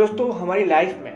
[0.00, 1.12] दोस्तों, हमारी लाइफ में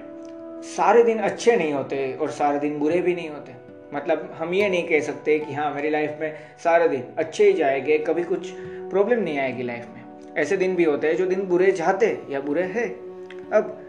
[0.62, 3.52] सारे दिन अच्छे नहीं होते और सारे दिन बुरे भी नहीं होते।
[3.96, 7.52] मतलब हम ये नहीं कह सकते कि हाँ मेरी लाइफ में सारे दिन अच्छे ही
[7.52, 11.42] जाएँगे, कभी कुछ प्रॉब्लम नहीं आएगी लाइफ में। ऐसे दिन भी होते हैं जो दिन
[11.42, 12.88] बुरे जाते या बुरे हैं।
[13.50, 13.82] अब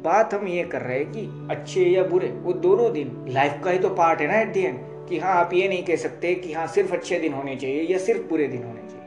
[0.00, 3.70] बात हम ये कर रहे हैं कि अच्छे या बुरे, वो दोनों दिन लाइफ का
[3.70, 6.34] ही तो पार्ट है ना एट दी एंड कि हाँ आप ये नहीं कह सकते
[6.34, 9.06] कि हाँ सिर्फ़ अच्छे दिन होने चाहिए या सिर्फ़ बुरे दिन होने चाहिए।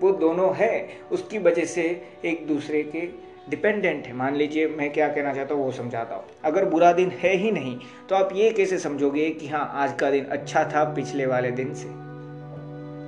[0.00, 5.08] वो दोनों है, उसकी वजह से एक दूसरे के डिपेंडेंट है। मान लीजिए मैं क्या
[5.08, 8.50] कहना चाहता हूँ, वो समझाता हूँ। अगर बुरा दिन है ही नहीं तो आप ये
[8.50, 11.88] कैसे समझोगे कि हाँ आज का दिन अच्छा था पिछले वाले दिन से?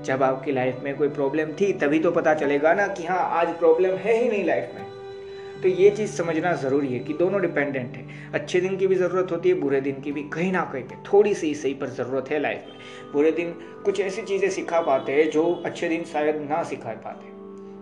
[0.04, 3.48] जब आपकी लाइफ में कोई प्रॉब्लम थी, तभी तो पता चलेगा ना कि हाँ आज
[3.58, 4.84] प्रॉब्लम है ही नहीं लाइफ में।
[5.62, 9.32] तो ये चीज़ समझना ज़रूरी है कि दोनों डिपेंडेंट है। अच्छे दिन की भी ज़रूरत
[9.32, 12.30] होती है, बुरे दिन की भी कहीं ना कहीं पे थोड़ी सी सही पर ज़रूरत
[12.30, 13.50] है लाइफ में। बुरे दिन
[13.84, 17.37] कुछ ऐसी चीज़ें सिखा पाते हैं जो अच्छे दिन शायद ना सिखा पाते।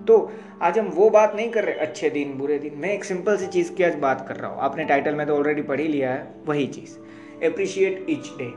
[0.07, 3.37] तो आज हम वो बात नहीं कर रहे, अच्छे दिन, बुरे दिन। मैं एक सिंपल
[3.37, 5.89] सी चीज़ की आज बात कर रहा हूँ। आपने टाइटल में तो ऑलरेडी पढ़ ही
[5.89, 6.97] लिया है, वही चीज़।
[7.45, 8.53] अप्रिशिएट ईच डे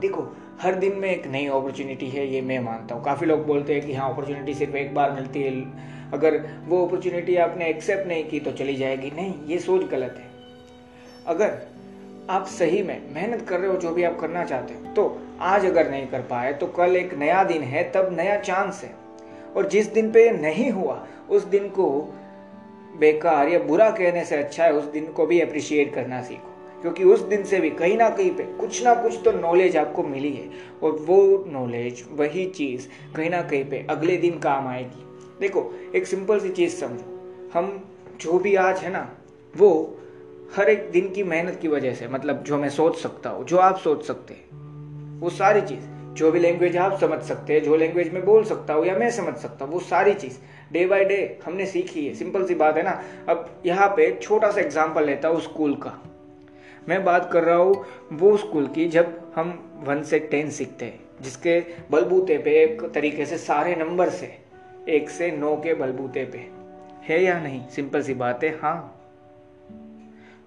[0.00, 0.22] देखो,
[0.60, 3.86] हर दिन में एक नई अपॉर्चुनिटी है, ये मैं मानता हूँ। काफ़ी लोग बोलते हैं
[3.86, 5.50] कि हाँ अपॉर्चुनिटी सिर्फ़ एक बार मिलती है।
[6.12, 10.30] अगर वो अपॉर्चुनिटी आपने एक्सेप्ट नहीं की तो चली जाएगी। नहीं, ये सोच गलत है।
[11.26, 11.58] अगर
[12.30, 15.64] आप सही में मेहनत कर रहे हो, जो भी आप करना चाहते हो तो आज
[15.66, 19.03] अगर नहीं कर पाए तो कल एक नया दिन है, तब नया चांस है।
[19.56, 22.14] और जिस दिन पे नहीं हुआ, उस दिन को
[22.98, 26.50] बेकार या बुरा कहने से अच्छा है, उस दिन को भी अप्रिशिएट करना सीखो।
[26.82, 30.02] क्योंकि उस दिन से भी कहीं ना कहीं पे कुछ ना कुछ तो नॉलेज आपको
[30.02, 30.50] मिली है,
[30.82, 35.04] और वो नॉलेज वही चीज़ कहीं ना कहीं पे अगले दिन काम आएगी।
[35.40, 37.88] देखो, एक सिंपल सी चीज़ समझो। हम
[38.20, 39.16] जो भी आज है ना,
[39.56, 39.98] वो
[40.56, 43.56] हर एक दिन की मेहनत की वजह से मतलब जो मैं सोच सकता हूँ, जो
[43.56, 44.44] आप सोच सकते हैं,
[45.20, 48.74] वो सारी चीज़। जो भी लैंग्वेज आप समझ सकते हैं, जो लैंग्वेज में बोल सकता
[48.74, 50.38] हूँ या मैं समझ सकता हूँ, वो सारी चीज़
[50.72, 54.50] डे बाय डे हमने सीखी है। सिंपल सी बात है ना। अब यहाँ पे छोटा
[54.50, 55.98] सा एग्ज़ाम्पल लेता हूँ स्कूल का।
[56.88, 61.00] मैं बात कर रहा हूँ वो स्कूल की जब हम वन से टेन सीखते हैं,
[61.20, 61.58] जिसके
[61.90, 64.32] बलबूते पे एक तरीके से सारे नंबर से
[64.88, 66.46] एक से नौ के बलबूते पे।
[67.04, 67.66] है या नहीं?
[67.68, 69.00] सिंपल सी बात है हाँ।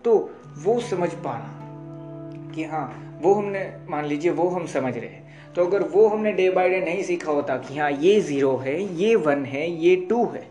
[0.05, 0.17] तो
[0.57, 5.27] वो समझ पाना कि हाँ वो हमने, मान लीजिए वो हम समझ रहे हैं।
[5.57, 8.81] तो अगर वो हमने डे बाय डे नहीं सीखा होता कि हाँ ये ज़ीरो है,
[8.95, 10.45] ये वन है, ये टू है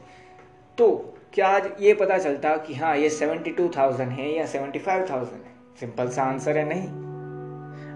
[0.79, 0.89] तो
[1.35, 5.07] क्या आज ये पता चलता कि हाँ ये सेवेंटी टू थाउज़ेंड है या सेवेंटी फाइव
[5.11, 5.55] थाउज़ेंड है?
[5.81, 6.89] सिंपल सा आंसर है नहीं।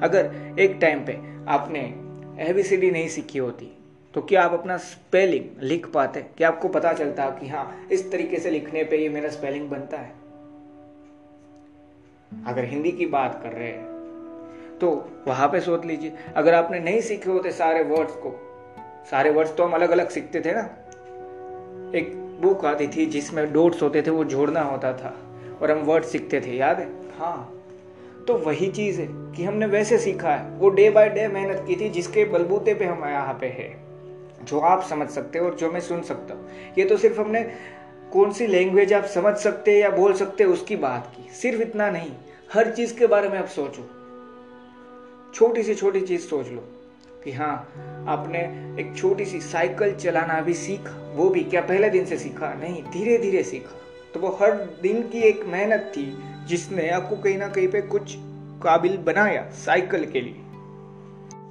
[0.00, 1.19] अगर एक टाइम पे
[1.49, 1.81] आपने
[2.49, 3.72] ए बी सी डी नहीं सीखी होती
[4.15, 6.20] तो क्या आप अपना स्पेलिंग लिख पाते?
[6.37, 9.97] क्या आपको पता चलता कि हाँ इस तरीके से लिखने पे ये मेरा स्पेलिंग बनता
[9.97, 10.15] है?
[12.47, 13.90] अगर हिंदी की बात कर रहे हैं
[14.81, 14.91] तो
[15.27, 18.33] वहाँ पे सोच लीजिए। अगर आपने नहीं सीखे होते सारे वर्ड्स को
[19.11, 20.61] सारे वर्ड्स तो हम अलग अलग सीखते थे ना।
[21.99, 25.15] एक बुक आती थी जिसमें डोट्स होते थे वो जोड़ना होता था
[25.63, 26.89] और हम वर्ड सीखते थे याद है?
[27.19, 27.57] हाँ।
[28.29, 31.77] तो वही चीज़ है कि हमने वैसे सीखा है। वो डे बाय डे मेहनत की
[31.77, 33.69] थी जिसके बलबूते पे हम यहाँ पे है
[34.45, 36.49] जो आप समझ सकते हो और जो मैं सुन सकता हूँ।
[36.79, 37.43] ये तो सिर्फ़ हमने
[38.12, 42.12] कौन सी लैंग्वेज आप समझ सकते या बोल सकते उसकी बात की सिर्फ़ इतना नहीं।
[42.55, 43.88] हर चीज़ के बारे में आप सोचो।
[45.35, 46.62] छोटी सी छोटी चीज़ सोच लो
[47.25, 47.55] कि हाँ
[48.09, 48.38] आपने
[48.82, 52.55] एक छोटी सी साइकिल चलाना भी सीखा, वो भी क्या पहले दिन से सीखा?
[52.55, 53.77] नहीं धीरे धीरे सीखा।
[54.15, 58.15] तो वो हर दिन की एक मेहनत थी जिसने आपको कहीं ना कहीं पे कुछ
[58.62, 60.37] काबिल बनाया साइकिल के लिए।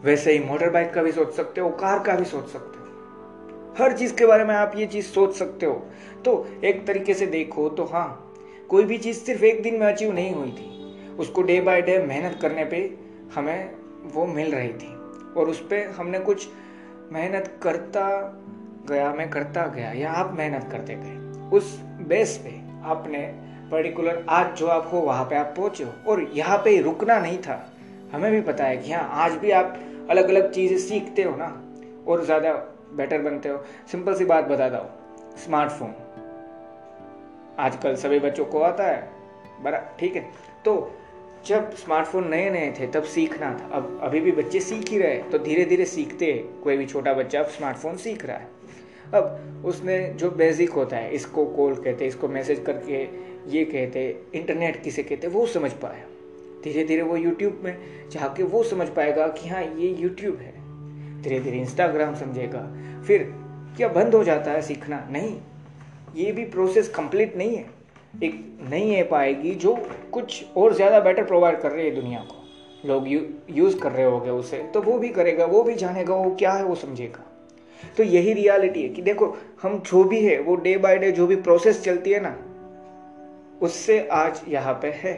[0.04, 3.84] वैसे ही मोटर बाइक का भी सोच सकते हो कार का भी सोच सकते हो।
[3.84, 5.74] हर चीज़ के बारे में आप ये चीज़ सोच सकते हो।
[6.26, 8.34] तो एक तरीके से देखो तो हाँ
[8.70, 10.70] कोई भी चीज़ सिर्फ़ एक दिन में अचीव नहीं हुई थी।
[11.20, 12.99] उसको डे बाय डे मेहनत करने पे
[13.36, 13.76] हमें
[14.14, 14.94] वो मिल रही थी।
[15.38, 16.48] और उस पर हमने कुछ
[17.12, 18.08] मेहनत करता
[18.90, 22.58] गया, मैं करता गया या आप मेहनत करते गए। उस बेस पे
[22.90, 23.20] आपने
[23.72, 27.38] पर्टिकुलर आज जो आप हो, वहाँ पे आप पहुँचे हो। और यहाँ पे रुकना नहीं
[27.38, 27.66] था।
[28.12, 29.78] हमें भी पता है कि हाँ आज भी आप
[30.10, 31.48] अलग अलग चीज़ें सीखते हो ना।
[32.08, 32.54] और ज़्यादा
[32.94, 35.94] बेटर बनते हो। सिंपल सी बात बताता हूँ स्मार्टफ़ोन
[37.60, 39.10] आजकल सभी बच्चों को आता है।
[39.62, 40.22] बरा ठीक है।
[40.66, 40.76] तो
[41.46, 45.18] जब स्मार्टफ़ोन नए नए थे, तब सीखना था। अब, अभी भी बच्चे सीख ही रहे
[45.18, 48.48] तो धीरे धीरे सीखते कोई भी छोटा बच्चा अब स्मार्टफ़ोन सीख रहा है।
[49.14, 53.04] अब उसने जो बेसिक होता है, इसको कॉल कहते, इसको मैसेज करके
[53.58, 56.04] ये कहते इंटरनेट किसे कहते, वो समझ पाया।
[56.64, 57.78] धीरे धीरे वो यूट्यूब में
[58.10, 60.54] जाके वो समझ पाएगा कि हाँ ये यूट्यूब है।
[61.22, 62.78] धीरे धीरे इंस्टाग्राम समझेगा।
[63.08, 63.36] फिर
[63.78, 65.08] क्या बंद हो जाता है सीखना?
[65.12, 65.42] नहीं।
[66.16, 67.79] ये भी प्रोसेस कंप्लीट नहीं है।
[68.14, 69.76] एक नई ऐप आएगी जो
[70.12, 73.20] कुछ और ज़्यादा बेटर प्रोवाइड कर रही है दुनिया को। लोग यू
[73.50, 76.64] यूज़ कर रहे होंगे उसे तो वो भी करेगा, वो भी जानेगा, वो क्या है
[76.64, 77.26] वो समझेगा।
[77.98, 81.28] तो यही रियलिटी है कि देखो, हम जो भी है, वो डे बाय डे जो
[81.28, 82.36] भी प्रोसेस चलती है ना,
[83.62, 85.14] उससे आज यहाँ पे है।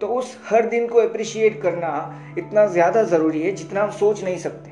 [0.00, 1.90] तो उस हर दिन को अप्रिशिएट करना
[2.38, 4.67] इतना ज़्यादा ज़रूरी है, जितना हम सोच नहीं सकते।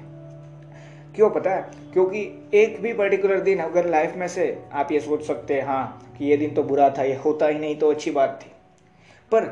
[1.17, 1.71] क्यों पता है?
[1.93, 2.21] क्योंकि
[2.55, 6.25] एक भी पर्टिकुलर दिन अगर लाइफ में से आप ये सोच सकते हैं हाँ कि
[6.25, 8.51] ये दिन तो बुरा था, ये होता ही नहीं तो अच्छी बात थी।
[9.33, 9.45] पर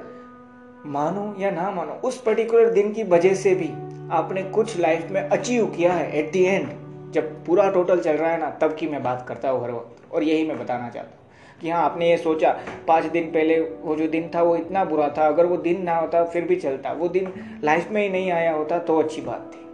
[0.86, 3.68] मानो या ना मानो, उस पर्टिकुलर दिन की वजह से भी
[4.12, 6.68] आपने कुछ लाइफ में अचीव किया है एट दी एंड
[7.12, 10.12] जब पूरा टोटल चल रहा है ना, तब की मैं बात करता हूँ हर वक्त,
[10.12, 11.22] और यही मैं बताना चाहता हूँ
[11.60, 12.50] कि हाँ आपने ये सोचा,
[12.88, 15.96] पाँच दिन पहले वो जो दिन था, वो इतना बुरा था, अगर वो दिन ना
[15.96, 17.32] होता, फिर भी चलता। वो दिन
[17.64, 19.64] लाइफ में ही नहीं आया होता तो अच्छी बात थी।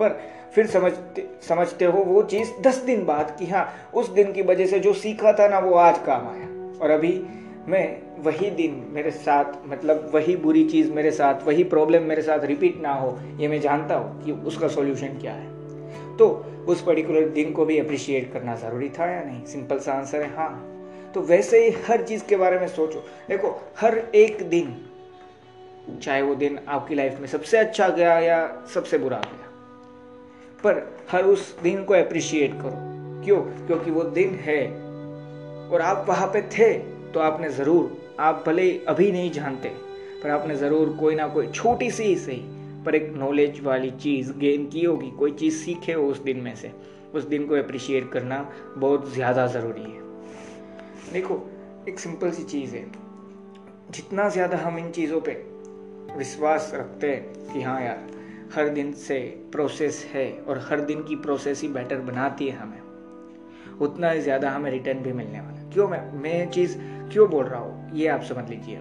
[0.00, 0.20] पर
[0.54, 4.66] फिर समझते समझते हो वो चीज़ दस दिन बाद कि हाँ उस दिन की वजह
[4.66, 6.48] से जो सीखा था ना, वो आज काम आया।
[6.82, 7.22] और अभी
[7.68, 12.44] मैं वही दिन मेरे साथ मतलब वही बुरी चीज़ मेरे साथ, वही प्रॉब्लम मेरे साथ
[12.44, 16.28] रिपीट ना हो, ये मैं जानता हूँ कि उसका सॉल्यूशन क्या है। तो
[16.68, 19.44] उस पर्टिकुलर दिन को भी अप्रिशिएट करना ज़रूरी था या नहीं?
[19.44, 20.68] सिंपल सा आंसर है हाँ।
[21.14, 24.74] तो वैसे ही हर चीज़ के बारे में सोचो। देखो, हर एक दिन,
[26.02, 29.41] चाहे वो दिन आपकी लाइफ में सबसे अच्छा गया या सबसे बुरा गया
[30.64, 33.40] पर हर उस दिन को अप्रिशिएट करो। क्यों?
[33.66, 34.66] क्योंकि वो दिन है।
[35.68, 36.72] और आप वहाँ पे थे
[37.12, 39.68] तो आपने ज़रूर, आप भले अभी नहीं जानते,
[40.22, 42.42] पर आपने ज़रूर कोई ना कोई छोटी सी सही
[42.84, 46.54] पर एक नॉलेज वाली चीज़ गेन की होगी, कोई चीज़ सीखे हो उस दिन में
[46.56, 46.72] से।
[47.14, 48.38] उस दिन को अप्रिशिएट करना
[48.76, 51.34] बहुत ज़्यादा ज़रूरी है। देखो,
[51.88, 52.84] एक सिंपल सी चीज़ है।
[53.90, 55.32] जितना ज़्यादा हम इन चीज़ों पे
[56.16, 58.06] विश्वास रखते हैं कि हाँ यार
[58.54, 59.18] हर दिन से
[59.52, 62.80] प्रोसेस है और हर दिन की प्रोसेस ही बेटर बनाती है हमें।
[63.80, 66.76] उतना ही ज़्यादा हमें रिटर्न भी मिलने वाला क्यों मैं मैं चीज़
[67.12, 67.90] क्यों बोल रहा हूँ?
[67.94, 68.78] ये आप समझ लीजिए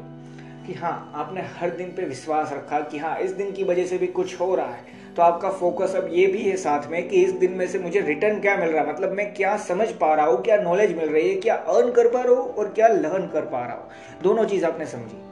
[0.68, 3.98] कि हाँ आपने हर दिन पे विश्वास रखा कि हाँ इस दिन की वजह से
[3.98, 7.24] भी कुछ हो रहा है। तो आपका फोकस अब ये भी है साथ में कि
[7.24, 8.94] इस दिन में से मुझे रिटर्न क्या मिल रहा है?
[8.94, 10.42] मतलब मैं क्या समझ पा रहा हूँ?
[10.42, 11.36] क्या नॉलेज मिल रही है?
[11.36, 12.54] क्या अर्न कर पा रहा हूँ?
[12.54, 13.90] और क्या लर्न कर पा रहा हूँ?
[14.24, 15.31] दोनों चीज़ आपने समझी।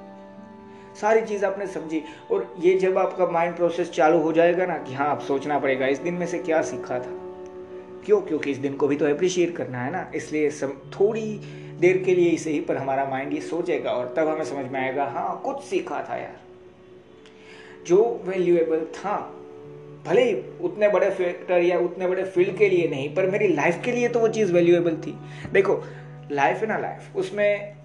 [1.01, 2.01] सारी चीज़ आपने समझी।
[2.31, 5.87] और ये जब आपका माइंड प्रोसेस चालू हो जाएगा ना कि हाँ आप सोचना पड़ेगा,
[5.87, 7.15] इस दिन में से क्या सीखा था?
[8.05, 8.21] क्यों?
[8.21, 11.39] क्योंकि इस दिन को भी तो अप्रिशिएट करना है ना। इसलिए सम, थोड़ी
[11.79, 14.79] देर के लिए ही सही पर हमारा माइंड ये सोचेगा और तब हमें समझ में
[14.79, 16.39] आएगा हाँ कुछ सीखा था यार।
[17.87, 19.15] जो वैल्यूएबल था,
[20.05, 23.81] भले ही उतने बड़े फैक्टर या उतने बड़े फ़ील्ड के लिए नहीं, पर मेरी लाइफ
[23.85, 25.15] के लिए तो वो चीज़ वैल्यूएबल थी।
[25.53, 25.83] देखो
[26.31, 27.78] लाइफ है ना लाइफ उसमें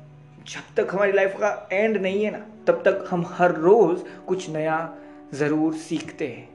[0.45, 4.49] जब तक हमारी लाइफ का एंड नहीं है ना, तब तक हम हर रोज़ कुछ
[4.51, 4.97] नया
[5.35, 6.49] ज़रूर सीखते हैं।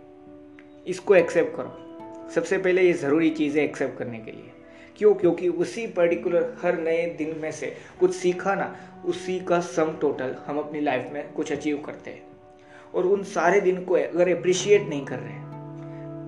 [0.88, 4.52] इसको एक्सेप्ट करो। सबसे पहले ये ज़रूरी चीज़ है एक्सेप्ट करने के लिए।
[4.98, 5.14] क्यों?
[5.14, 10.36] क्योंकि उसी पर्टिकुलर हर नए दिन में से कुछ सीखा ना, उसी का सम टोटल
[10.46, 12.24] हम अपनी लाइफ में कुछ अचीव करते हैं।
[12.96, 15.38] और उन सारे दिन को अगर अप्रिशिएट नहीं कर रहे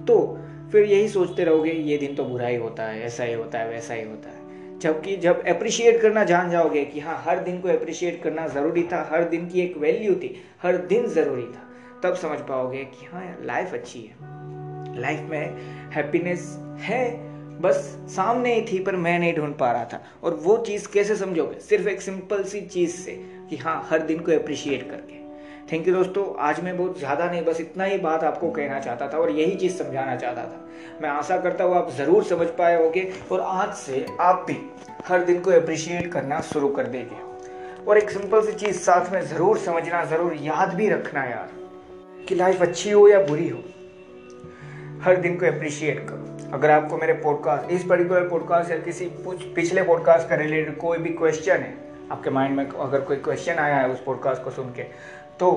[0.06, 0.40] तो
[0.72, 3.70] फिर यही सोचते रहोगे, ये दिन तो बुरा ही होता है, ऐसा ही होता है,
[3.70, 4.41] वैसा ही होता है।
[4.82, 9.10] जबकि जब अप्रिशिएट करना जान जाओगे कि हाँ हर दिन को अप्रिशिएट करना ज़रूरी था,
[9.12, 11.70] हर दिन की एक वैल्यू थी, हर दिन ज़रूरी था,
[12.04, 14.16] तब समझ पाओगे कि हाँ लाइफ अच्छी है।
[15.02, 15.56] लाइफ में
[15.92, 17.76] हैप्पीनेस है, बस
[18.08, 21.60] सामने ही थी, पर मैं नहीं ढूंढ पा रहा था। और वो चीज़ कैसे समझोगे?
[21.60, 23.12] सिर्फ़ एक सिंपल सी चीज़ से
[23.50, 25.21] कि हाँ हर दिन को अप्रिशिएट करके।
[25.62, 29.08] थैंक यू दोस्तों, आज मैं बहुत ज़्यादा नहीं, बस इतना ही बात आपको कहना चाहता
[29.08, 30.60] था और यही चीज़ समझाना चाहता था।
[31.02, 34.58] मैं आशा करता हूँ आप ज़रूर समझ पाए होगे और आज से आप भी
[35.08, 39.22] हर दिन को अप्रिशिएट करना शुरू कर देंगे। और एक सिंपल सी चीज़ साथ में
[39.24, 41.50] ज़रूर समझना, ज़रूर याद भी रखना यार,
[42.28, 43.64] कि लाइफ अच्छी हो या बुरी हो,
[45.04, 49.10] हर दिन को अप्रिशिएट करो। अगर आपको मेरे पॉडकास्ट इस पर्टिकुलर पॉडकास्ट या किसी
[49.56, 51.74] पिछले पॉडकास्ट का रिलेटेड कोई भी क्वेश्चन है,
[52.12, 54.86] आपके माइंड में अगर कोई क्वेश्चन आया है उस पॉडकास्ट को सुन के
[55.42, 55.52] तो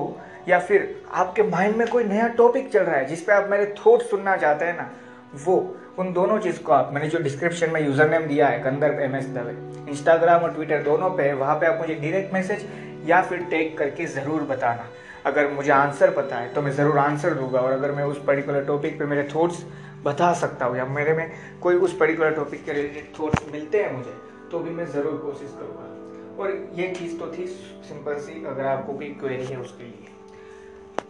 [0.47, 3.73] या फिर आपके माइंड में कोई नया टॉपिक चल रहा है, जिस पे आप मेरे
[3.77, 4.89] थॉट सुनना चाहते हैं ना,
[5.37, 5.55] वो,
[5.99, 9.15] उन दोनों चीज़ को आप, मैंने जो डिस्क्रिप्शन में यूज़र नेम दिया है Kandar M
[9.15, 9.53] S Dave
[9.89, 12.65] Instagram और ट्विटर दोनों पे, वहाँ पे आप मुझे डायरेक्ट मैसेज
[13.05, 14.85] या फिर टैग करके ज़रूर बताना।
[15.25, 18.65] अगर मुझे आंसर पता है तो मैं ज़रूर आंसर दूँगा, और अगर मैं उस पर्टिकुलर
[18.65, 19.63] टॉपिक पे मेरे थॉट्स
[20.03, 23.97] बता सकता हूँ, या मेरे में कोई उस पर्टिकुलर टॉपिक के रिलेटेड थॉट्स मिलते हैं
[23.97, 24.13] मुझे
[24.51, 25.94] तो भी मैं ज़रूर कोशिश करूँगा।
[26.39, 27.45] और ये चीज़ तो थी
[27.87, 30.07] सिंपल सी, अगर आपको कोई क्वेरी है उसके लिए।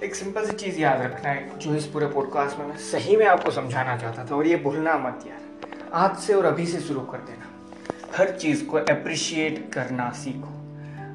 [0.04, 3.26] एक सिंपल सी चीज़ याद रखना है, जो इस पूरे पॉडकास्ट में मैं सही में
[3.26, 5.42] आपको समझाना चाहता था, और ये भूलना मत यार।
[5.94, 7.52] आज से और अभी से शुरू कर देना।
[8.18, 10.54] हर चीज़ को अप्रिशिएट करना सीखो।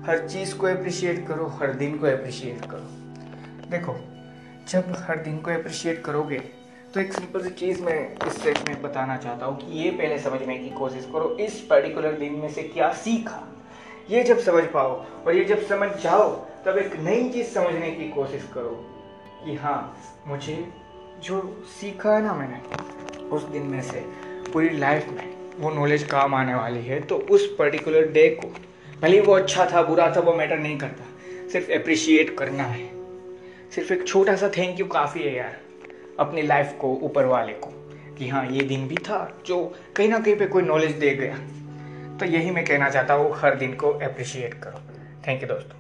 [0.07, 3.97] हर चीज़ को अप्रिशिएट करो, हर दिन को अप्रिशिएट करो। देखो,
[4.69, 6.39] जब हर दिन को अप्रिशिएट करोगे
[6.95, 10.19] तो एक सिंपल सी चीज़ मैं इस सेट में बताना चाहता हूँ कि ये पहले
[10.19, 13.43] समझने की कोशिश करो, इस पर्टिकुलर दिन में से क्या सीखा।
[14.11, 14.93] ये जब समझ पाओ
[15.27, 16.31] और ये जब समझ जाओ,
[16.65, 18.71] तब एक नई चीज़ समझने की कोशिश करो
[19.45, 20.69] कि हाँ मुझे
[21.23, 22.61] जो सीखा है ना मैंने,
[23.29, 24.01] उस दिन में से,
[24.53, 28.47] पूरी लाइफ में वो नॉलेज काम आने वाली है तो उस पर्टिकुलर डे को,
[29.01, 31.05] भले वो अच्छा था, बुरा था, वो मैटर नहीं करता।
[31.53, 32.89] सिर्फ़ अप्रिशिएट करना है।
[33.71, 35.57] सिर्फ़ एक छोटा सा थैंक यू काफ़ी है यार,
[36.19, 37.71] अपनी लाइफ को, ऊपर वाले को,
[38.19, 41.39] कि हाँ ये दिन भी था जो कहीं ना कहीं पे कोई नॉलेज दे गया।
[42.21, 44.81] तो यही मैं कहना चाहता हूँ हर दिन को अप्रिशिएट करो।
[45.29, 45.80] थैंक यू दोस्तों।